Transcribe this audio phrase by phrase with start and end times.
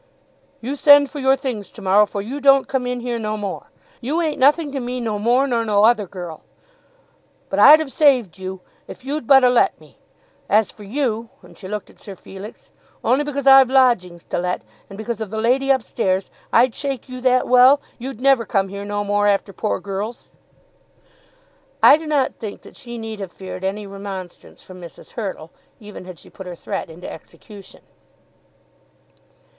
[0.61, 3.69] "You send for your things to morrow, for you don't come in here no more.
[4.01, 6.41] You ain't nothing to me no more nor no other girl.
[7.51, 9.99] But I'd 've saved you, if you'd but a' let me.
[10.49, 12.71] As for you," and she looked at Sir Felix,
[13.03, 17.21] "only because I've lodgings to let, and because of the lady upstairs, I'd shake you
[17.21, 20.27] that well, you'd never come here no more after poor girls."
[21.83, 25.11] I do not think that she need have feared any remonstrance from Mrs.
[25.11, 27.81] Hurtle, even had she put her threat into execution.